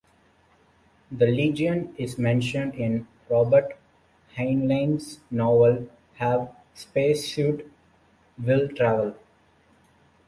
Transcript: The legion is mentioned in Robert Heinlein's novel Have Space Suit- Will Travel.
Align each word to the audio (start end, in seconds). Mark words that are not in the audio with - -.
The 1.11 1.27
legion 1.27 1.93
is 1.95 2.17
mentioned 2.17 2.73
in 2.73 3.07
Robert 3.29 3.77
Heinlein's 4.35 5.19
novel 5.29 5.89
Have 6.15 6.49
Space 6.73 7.31
Suit- 7.31 7.71
Will 8.43 8.67
Travel. 8.69 9.15